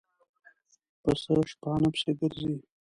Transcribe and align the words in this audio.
پسه 1.01 1.35
شپانه 1.51 1.87
پسې 1.93 2.11
ګرځي. 2.19 2.53